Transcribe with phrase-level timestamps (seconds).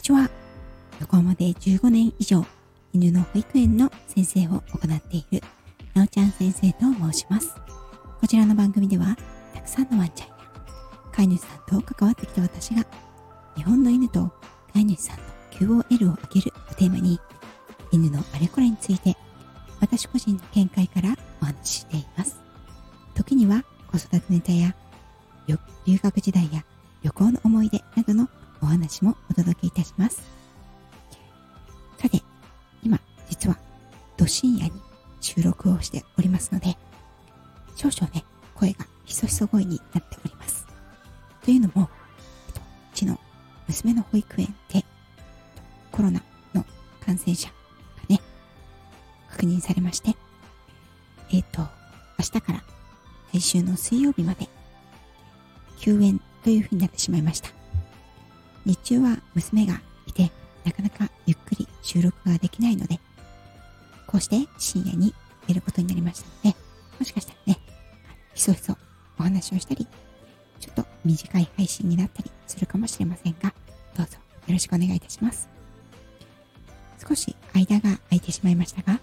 [0.00, 0.30] にちは。
[0.98, 2.42] 横浜で15年以上、
[2.94, 5.42] 犬の保育園の先生を行っている、
[5.92, 7.54] なおちゃん先生と申します。
[8.18, 9.14] こちらの番組では、
[9.54, 10.34] たくさんのワンちゃんや、
[11.12, 12.86] 飼い主さんと関わってきた私が、
[13.54, 14.32] 日本の犬と
[14.72, 17.20] 飼い主さんの QOL を上げるをテーマに、
[17.92, 19.18] 犬のあれこれについて、
[19.82, 22.40] 私個人の見解からお話ししています。
[23.14, 23.62] 時には
[23.92, 24.74] 子育てネタや、
[25.46, 26.64] 留学時代や
[27.02, 28.30] 旅行の思い出などの
[28.62, 30.22] お話もお届けいたします。
[31.98, 32.22] さて、
[32.82, 33.58] 今、実は、
[34.16, 34.72] ど深夜に
[35.20, 36.76] 収録をしておりますので、
[37.76, 40.66] 少々ね、声がひそひそ声になっております。
[41.42, 41.88] というのも、
[42.48, 42.62] えっと、う
[42.94, 43.18] ちの
[43.68, 44.84] 娘の保育園で、
[45.90, 46.22] コロナ
[46.54, 46.64] の
[47.04, 47.54] 感染者が
[48.08, 48.20] ね、
[49.30, 50.14] 確認されまして、
[51.32, 51.62] えっと、
[52.18, 52.62] 明日から
[53.32, 54.48] 来週の水曜日まで
[55.78, 57.59] 休園というふうになってしまいました。
[58.64, 60.30] 日中は娘がいて、
[60.64, 63.00] なかなかゆっくり収録ができないので、
[64.06, 65.14] こうして深夜に
[65.46, 66.58] 出ることになりましたので、
[66.98, 67.58] もしかしたらね、
[68.34, 68.76] ひそひそ
[69.18, 69.86] お話をしたり、
[70.58, 73.54] ちょっと短い配信になったりするかもしれませんが、
[73.96, 74.14] どうぞ
[74.46, 75.48] よろしくお願いいたします。
[77.06, 79.00] 少し間が空いてしまいましたが、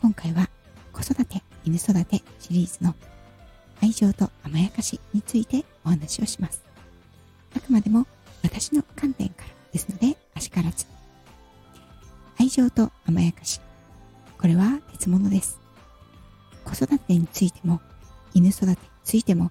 [0.00, 0.48] 今回は
[0.92, 2.94] 子育て、犬育てシリーズの
[3.82, 6.62] 愛情と甘やかしについてお話をします。
[7.56, 8.06] あくまでも
[8.44, 10.86] 私の観点からですので、あしからず。
[12.38, 13.60] 愛情と甘やかし。
[14.38, 15.58] これは別物です。
[16.62, 17.80] 子育てについても、
[18.34, 19.50] 犬育てについても、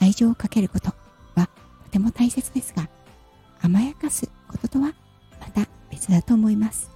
[0.00, 0.88] 愛情をかけること
[1.34, 1.48] は
[1.84, 2.88] とても大切ですが、
[3.60, 4.94] 甘やかすこととは
[5.38, 6.90] また別だと思います。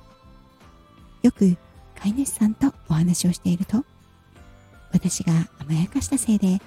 [1.22, 1.56] よく
[1.94, 3.84] 飼い主さんとお話をしていると、
[4.92, 6.58] 私が甘やかしたせいで、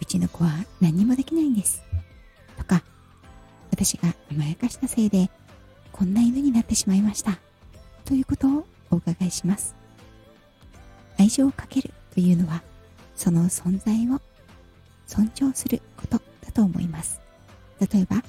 [0.00, 1.82] うちの子は何にもできないんです。
[3.76, 5.30] 私が甘やかしたせいで、
[5.92, 7.38] こんな犬になってしまいました。
[8.06, 9.74] ということをお伺いします。
[11.18, 12.62] 愛情をかけるというのは、
[13.14, 14.18] その存在を
[15.06, 17.20] 尊重することだと思います。
[17.78, 18.22] 例えば、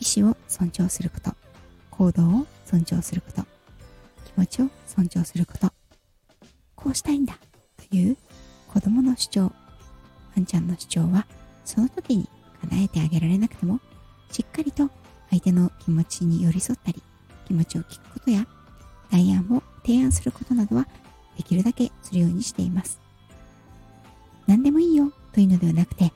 [0.00, 1.30] 意思を尊重すること、
[1.90, 3.46] 行動を尊重すること、
[4.24, 5.72] 気持ちを尊重すること、
[6.74, 7.38] こうしたいんだ
[7.76, 8.16] という
[8.66, 9.52] 子供の主張、ワ
[10.40, 11.24] ンちゃんの主張は、
[11.64, 12.28] その時に
[12.68, 13.78] 叶えてあげられなくても、
[14.32, 14.88] しっかりと
[15.30, 17.02] 相手の気持ちに寄り添ったり、
[17.46, 18.46] 気持ちを聞くことや、
[19.10, 20.88] 代案を提案することなどは
[21.36, 22.98] できるだけするようにしています。
[24.46, 26.12] 何でもいいよというのではなくて、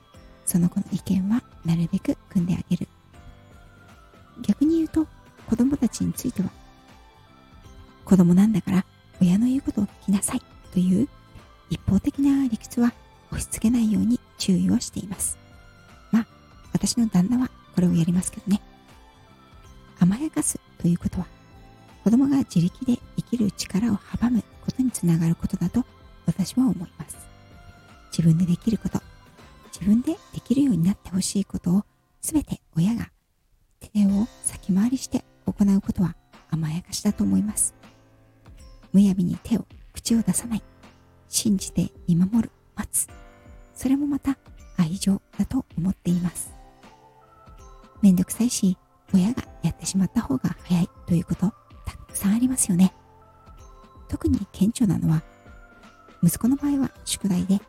[0.47, 2.89] その子の意見はなるべく組んであげる。
[4.41, 5.07] 逆に言うと、
[5.47, 6.49] 子供たちについては、
[8.07, 8.87] 子供なんだから
[9.21, 11.09] 親の言うことを聞きなさいという
[11.69, 12.93] 一方的な理屈は
[13.31, 15.39] 押し付けないように注意をしています。
[16.13, 16.27] まあ、
[16.73, 17.26] 私の旦
[25.71, 25.85] と
[26.27, 27.17] 私は思います。
[28.11, 29.01] 自分でできること、
[29.73, 31.85] 自分でできるようになってほしいことを
[32.21, 33.11] 全て親が
[33.81, 36.17] 手を先回りして行うことは
[36.51, 37.75] 甘やかしだと思います。
[38.93, 40.63] むやみに手を口を出さない。
[41.29, 43.09] 信じて見守る、待つ。
[43.75, 44.39] それもまた
[44.79, 46.55] 愛情だと思っています。
[48.01, 48.79] めんどくさいし、
[49.13, 51.53] 親がやってしまった方が早いということ
[51.85, 52.95] たくさんありますよね。
[54.09, 55.23] 特に顕著なのは、
[56.23, 57.61] 息子の場合は宿題で、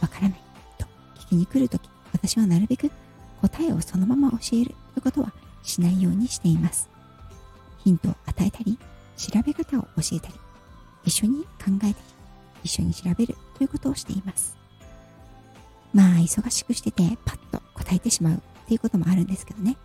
[0.00, 0.40] わからない
[0.78, 0.86] と
[1.20, 2.90] 聞きに来るとき、私はなるべく
[3.40, 5.32] 答えをそのまま教えるということは
[5.62, 6.88] しないようにしています。
[7.78, 8.78] ヒントを与えたり、
[9.16, 10.34] 調べ方を教えたり、
[11.04, 11.94] 一緒に考えたり、
[12.64, 14.56] 一緒に調べるということをしています。
[15.94, 19.76] まあ、忙しくしててパッと答えてしまうっていうこともあるんですけどね。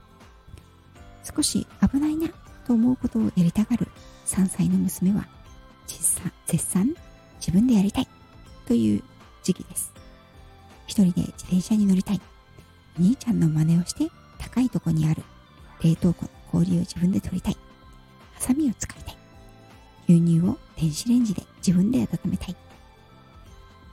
[1.24, 2.28] 少し危ないな
[2.68, 3.88] と思うことをやりたがる
[4.26, 5.28] 3歳の娘は、
[5.88, 6.94] 実際絶賛
[7.46, 8.08] 自分でやりたい
[8.66, 9.04] という
[9.44, 9.92] 時期です。
[10.88, 12.22] 一人で自転車に乗りたい。
[12.98, 15.24] お兄ちゃんの真似をして高いとこにある
[15.84, 17.58] 冷凍庫の氷を自分で取りたい。
[18.36, 19.18] ハサミを使いたい。
[20.08, 22.56] 牛乳を電子レンジで自分で温めたい。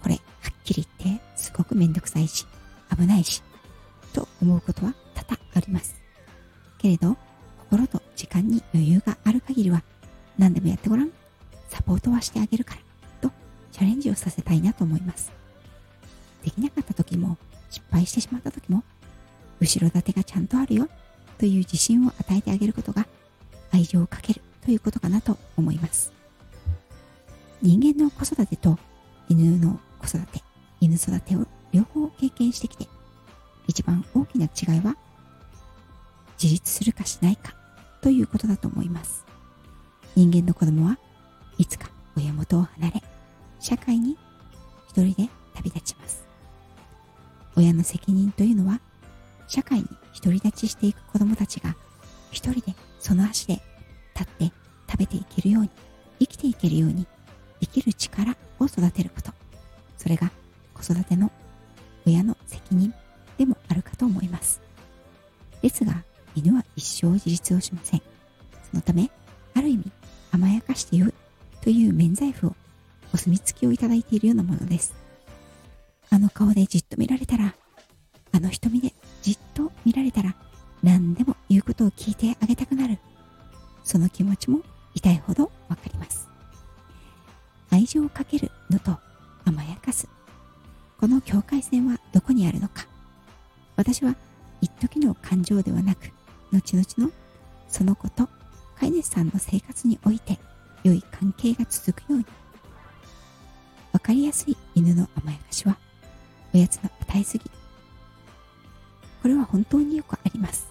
[0.01, 2.47] これ、はっきり言ってすごくめんどくさいし、
[2.97, 3.43] 危ないし、
[4.13, 5.97] と思うことは多々あります。
[6.79, 7.17] けれど、
[7.59, 9.83] 心と時間に余裕がある限りは、
[10.39, 11.11] 何でもやってごらん。
[11.69, 12.90] サポートはしてあげるから。
[13.81, 15.33] チャレンジをさせたいなと思います。
[16.45, 17.39] できなかった時も、
[17.71, 18.85] 失敗してしまった時も、
[19.59, 20.89] 後ろ盾がちゃんとあるよ。
[21.39, 23.07] という自信を与えてあげることが、
[23.73, 26.13] 愛情をかけるということかなと思います。
[27.63, 28.79] 人間の子育てと
[29.31, 30.43] 犬の子育て、
[30.83, 32.87] 犬育てを両方経験してきて、
[33.67, 34.95] 一番大きな違いは、
[36.39, 37.55] 自立するかしないか
[38.03, 39.25] ということだと思います。
[40.17, 40.99] 人間の子供は
[41.57, 43.00] いつか親元を離れ、
[43.61, 44.17] 社会に
[44.89, 46.25] 一人で旅立ちます。
[47.57, 48.81] 親の責任というのは、
[49.47, 51.77] 社会に独り立ちしていく子供たちが
[52.31, 53.61] 一人でその足で
[54.15, 54.53] 立って
[54.91, 55.71] 食べていけるように、
[56.21, 57.07] 生きていけるように、
[57.61, 59.33] 生きる力を育てること。
[59.99, 60.31] それが
[60.73, 61.31] 子育ての
[62.07, 62.95] 親の責任
[63.37, 64.61] でもあるかと思います。
[65.61, 66.03] ですが、
[66.35, 68.03] 犬は一生自立をしません。
[68.71, 69.11] そのため、
[69.55, 69.93] ある意味、
[70.33, 71.15] 甘やかしてよい
[71.61, 72.57] という免罪符を
[73.13, 74.95] お墨付きをいただいているようなものです。
[76.11, 77.55] あの顔でじっと見られたら、
[78.33, 78.93] あの瞳で
[79.23, 80.35] じっと見られたら、
[80.83, 82.99] 何でも言うことを聞いてあげたくなる。
[83.85, 84.61] その気持ちも
[84.95, 86.29] 痛いほどわかります。
[87.71, 88.99] 愛情をかけるのと
[89.45, 90.09] 甘やかす。
[90.99, 92.87] この境界線はどこにあるのか。
[93.77, 94.15] 私は
[94.61, 96.13] 一時の感情ではなく、
[96.53, 97.11] 後々の
[97.69, 98.29] その子と
[98.79, 100.39] 飼い主さんの生活において
[100.83, 102.27] 良い関係が続くように。
[104.01, 105.77] わかりやすい犬の甘やかしは、
[106.55, 107.45] おやつの与えすぎ。
[109.23, 110.69] これは本当によくあります。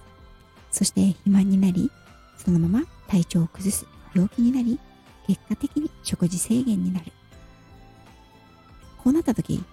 [0.72, 1.92] そして肥満になり、
[2.38, 3.86] そのまま体調を崩す
[4.16, 4.80] 病気になり、
[5.28, 7.12] 結果的に食事制限になる。
[8.98, 9.64] こうなった時、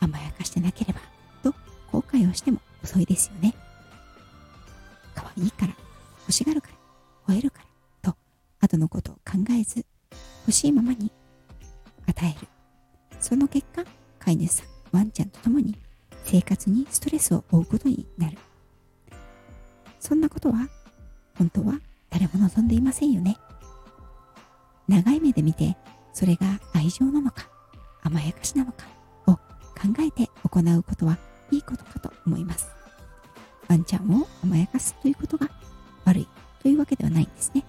[0.00, 1.00] 甘やかしてなければ、
[1.44, 1.54] と
[1.92, 3.54] 後悔をしても遅いですよね。
[5.14, 5.74] 可愛いから、
[6.22, 6.68] 欲しがるか
[7.28, 7.60] ら、吠えるか
[8.02, 8.18] ら、と、
[8.60, 9.86] 後のことを考えず、
[10.46, 11.12] 欲しいままに
[12.08, 12.48] 与える。
[13.24, 13.82] その結果、
[14.18, 15.74] 飼い主さん、ワンちゃんと共に
[16.24, 18.36] 生活にストレスを負うことになる。
[19.98, 20.68] そんなことは、
[21.38, 21.80] 本当は
[22.10, 23.38] 誰も望んでいませんよね。
[24.88, 25.74] 長い目で見て、
[26.12, 27.48] それが愛情なのか、
[28.02, 28.84] 甘やかしなのか
[29.26, 29.40] を考
[30.00, 31.16] えて行うことは
[31.50, 32.68] いいことかと思います。
[33.68, 35.48] ワンちゃんを甘やかすということが
[36.04, 36.28] 悪い
[36.60, 37.64] というわけではないんですね。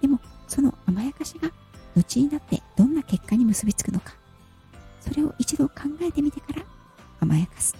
[0.00, 1.50] でも、その甘やかしが
[1.96, 4.14] 後になってどんな結果に結びつくのか、
[5.06, 6.62] それを一度考えてみてから
[7.20, 7.74] 甘やかす。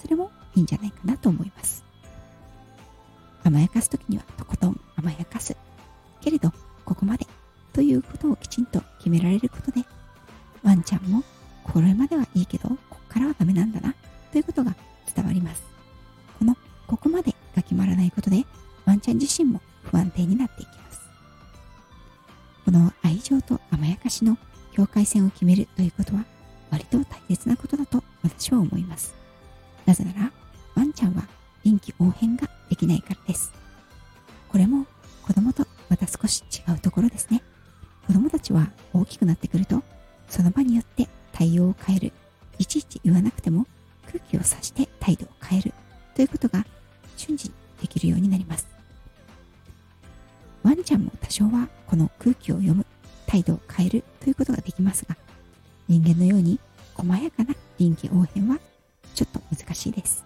[0.00, 1.84] それもいいんじゃないかなと思います。
[3.42, 5.56] 甘やかすときにはとことん甘やかす。
[6.20, 6.52] けれど、
[6.84, 7.26] ここまで
[7.72, 9.84] ということをきちんと決められることで、
[10.62, 11.22] ワンちゃんも
[11.64, 13.94] これまではいいけど、ここからはダメなんだな
[14.32, 14.74] ということが
[15.14, 15.62] 伝わります。
[16.38, 16.56] この
[16.86, 18.44] ここまでが決まらないことで、
[18.84, 21.00] ワンちゃん自身も不安定になっていきます。
[22.64, 24.36] この愛情と甘やかしの
[24.76, 26.24] 境界線を決めるということは、
[26.70, 29.14] 割と大切なことだと私は思います。
[29.86, 30.30] なぜなら、
[30.74, 31.26] ワンちゃんは
[31.64, 33.52] 臨機応変ができないからです。
[34.50, 34.86] これも
[35.22, 37.42] 子供とまた少し違うところですね。
[38.06, 39.82] 子供たちは大きくなってくると、
[40.28, 42.12] その場によって対応を変える。
[42.58, 43.66] いちいち言わなくても
[44.06, 45.74] 空気を察して態度を変える
[46.14, 46.66] ということが
[47.16, 48.66] 瞬時にできるようになります。
[50.62, 52.84] ワンちゃんも多少はこの空気を読む、
[53.26, 54.04] 態度を変える
[54.86, 55.16] ますが、
[55.88, 56.58] 人間のように
[56.94, 58.58] 細やかな臨機応変は
[59.14, 60.24] ちょっと難しいです。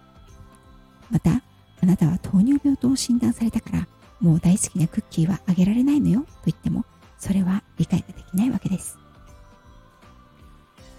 [1.10, 1.42] また、
[1.82, 3.88] あなたは糖尿病と診断されたから、
[4.20, 6.84] もう大好きなクッキーはあげられないのよと言っても、
[7.18, 8.98] それは理解ができないわけです。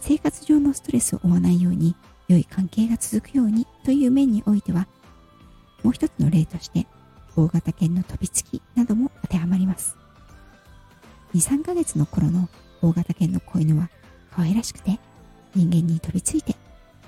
[0.02, 1.96] 生活上のストレスを負わないように、
[2.28, 4.88] 良い関係が続くようにという面においては、
[5.84, 6.88] もう一つの例として、
[7.36, 9.96] 大型犬の飛びつきなども当てはまります。
[11.34, 12.50] 2、3ヶ月の頃の
[12.82, 13.90] 大型犬の子犬は
[14.32, 15.00] 可愛らしくて
[15.56, 16.56] 人間に飛びついて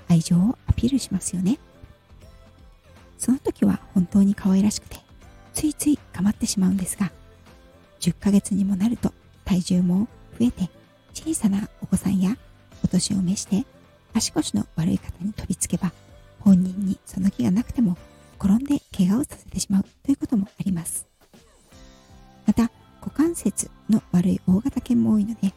[0.08, 1.58] 愛情をアピールしますよね。
[3.18, 4.98] その時は本当に可愛らしくて
[5.54, 7.10] ついつい構ってしまうんですが
[8.00, 9.14] 10ヶ月にもなると
[9.44, 10.68] 体重も増えて
[11.14, 12.36] 小さなお子さんや
[12.82, 13.64] お年を召して
[14.12, 15.90] 足腰の悪い方に飛びつけば
[16.40, 17.96] 本人にその気がなくても
[18.38, 21.06] 転んで怪我をさせてしまうということもあります。
[22.46, 25.54] また股関節の悪い大型犬も多いので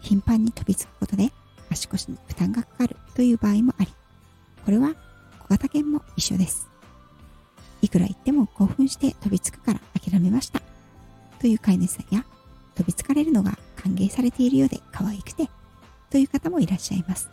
[0.00, 1.30] 頻繁に飛びつくことで
[1.70, 3.88] 足腰に負担がかかるという場合もあり
[4.64, 4.94] これは
[5.40, 6.68] 小型犬も一緒です。
[7.82, 10.60] いくら言っても興奮して飛びつくから諦めました。
[11.38, 12.24] という飼い主さんや
[12.74, 15.48] 飛びつかれるのが歓迎されているようで可愛くて
[16.10, 17.30] という方もいらっしゃいます。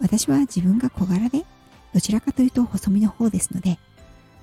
[0.00, 1.44] 私は自分が小柄で
[1.92, 3.78] どちらかというと細身の方ですので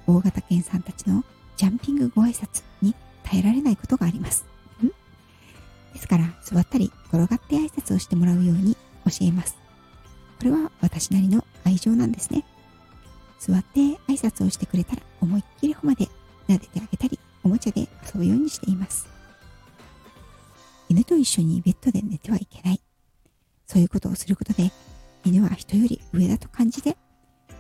[0.06, 1.24] 大型犬さんたちの
[1.56, 4.46] ジャンピングご挨拶に耐えられないことがあります。
[5.98, 8.76] ですから座ったり転がって挨拶をしてもらうように
[9.06, 9.58] 教えます
[10.38, 12.46] これは私なりの愛情なんですね
[13.40, 16.08] 座って挨拶をしてくれたら思いっきり頬まで
[16.48, 19.08] 撫でてあげたり、おもちゃで遊ぶようにしています。
[20.90, 22.82] 犬と一緒にベッドで寝てはいけない。
[23.66, 24.72] そういうことをすることで、
[25.26, 26.98] 犬は人より上だと感じて、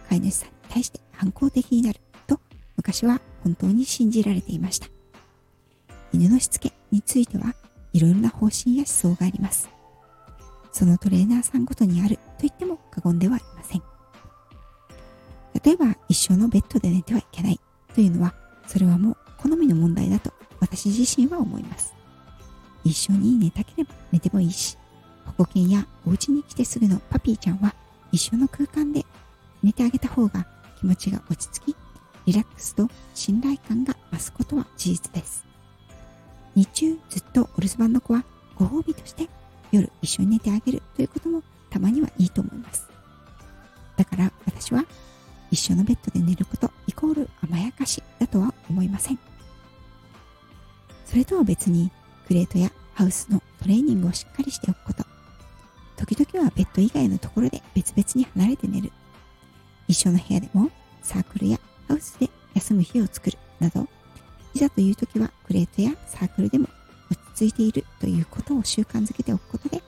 [0.09, 2.39] 飼い主さんに対して反抗的になると、
[2.77, 4.87] 昔は本当に信じられていました。
[6.13, 7.53] 犬のしつけについては
[7.97, 9.67] いろいろな方針や思想があります。
[10.71, 13.81] そのトレーナーさんごとにあると言っても過言ではありません。
[15.63, 17.59] 例えば一生のベッドで寝てはいけない
[17.95, 18.35] というのは
[18.67, 21.95] それはもう好みの問題だと私自身は思います。
[22.83, 24.77] 一緒に寝たければ寝てもいいし、
[25.25, 27.73] 保護犬やお家に来てすぐのパピーちゃんは
[28.11, 29.03] 一緒の空間で
[29.63, 30.45] 寝てあげた方が
[30.79, 31.75] 気持ちが落ち着き、
[32.27, 35.46] リラックスと信頼感が増すことは事実です。
[36.57, 38.23] 日中ずっとお留守番の子は
[38.55, 39.29] ご褒美として
[39.71, 42.89] 夜一緒に寝てあげるということもたまにはいいと思います。
[43.95, 44.83] だから私は
[45.51, 49.19] 一緒のベッドで寝ることイコール甘やかしだとは思いません。
[51.05, 51.91] それとは別に
[52.27, 55.05] クレートやハウスのトレーニングをしっかりしておくこと。
[55.95, 58.91] 時々はベッド以外のところで別々に離れて寝る。
[59.87, 60.71] 一緒の部屋でも
[61.03, 63.87] サークルやハウスで休む日を作るなど、
[64.57, 66.67] ざという時はクレートやサークルでも
[67.11, 69.81] 落ち着いているということを習慣づけておくことで、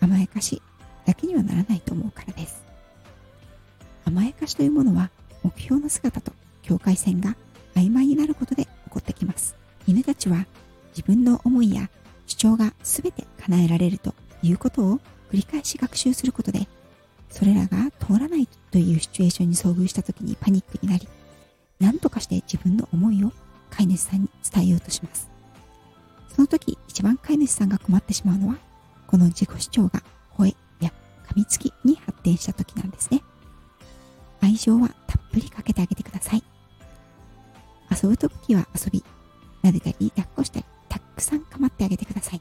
[0.00, 0.62] 甘やかし
[1.06, 2.64] だけにはならないと思うからです。
[4.04, 5.10] 甘やかしというものは
[5.42, 7.36] 目標の姿と境界線が
[7.74, 9.56] 曖昧になることで起こってきます。
[9.86, 10.46] 犬たちは
[10.90, 11.90] 自分の思いや
[12.26, 14.98] 主張が全て叶えられるということを
[15.30, 16.68] 繰り返し学習することで、
[17.30, 21.08] それらが通らないというシチュエーションに遭遇した時にパニックになり、
[21.80, 23.32] 何とかして自分の思いを
[23.70, 25.28] 飼い主さんに伝えようとします。
[26.34, 28.56] その時一番飼い主さんが困ってしまうのは、
[29.06, 30.02] この自己主張が
[30.36, 30.92] 吠えや
[31.28, 33.22] 噛みつきに発展した時なんですね。
[34.40, 36.42] 愛情はたっぷりかけてあげてください。
[37.90, 39.04] 遊ぶ時は遊び、
[39.62, 42.40] 撫でたり抱っこしたり、たくさん構ってあげてください。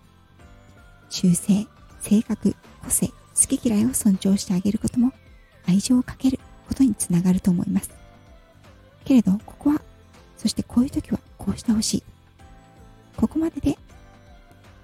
[1.09, 1.67] 修正、
[2.01, 3.13] 性格、個性、好
[3.57, 5.13] き嫌いを尊重してあげることも
[5.67, 8.06] 愛情をかけることにつながると思います。
[9.07, 9.81] けれど、ここは、
[10.35, 12.03] そしてこういう時はこうしてほしい。
[13.15, 13.77] ここまでで、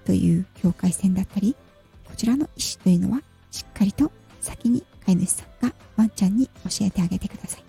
[0.06, 1.58] という境界線だったり、
[2.06, 7.64] こちらの意思というのはしっかりと先に飼い主さんがワンちゃんに教えてあげてください。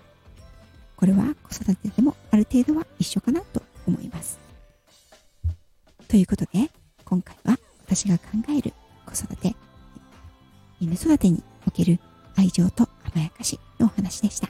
[0.95, 4.39] これは子育てでもある程度は一緒かなと思います。
[6.07, 6.71] ということで、
[7.03, 8.23] 今回は私が考
[8.57, 8.73] える
[9.05, 9.53] 子育て、
[10.79, 11.99] 犬育てにおける
[12.37, 14.49] 愛情と甘やかしのお話でした。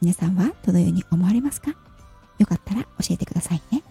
[0.00, 1.74] 皆さんはどのように思われますか？
[2.38, 3.82] よかったら教えてくださいね。